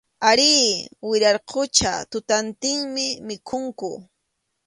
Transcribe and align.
Arí, 0.29 0.51
wiraqucha, 1.09 1.91
tutantinmi 2.11 3.05
mikhunku. 3.27 3.89